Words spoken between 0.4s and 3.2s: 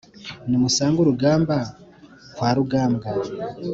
nimusange urugamba kwa rugambwa